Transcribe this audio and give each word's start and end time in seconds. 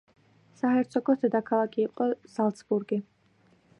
საჰერცოგოს 0.61 1.21
დედაქალაქი 1.25 1.85
იყო 1.89 2.09
ზალცბურგი. 2.39 3.03